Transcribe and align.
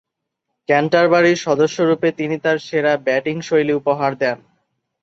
ক্যান্টারবারির 0.69 1.37
সদস্যরূপে 1.37 2.09
তিনি 2.11 2.35
তার 2.39 2.57
সেরা 2.59 2.93
ব্যাটিংশৈলী 3.07 3.73
উপহার 3.73 4.11
দেন। 4.15 4.37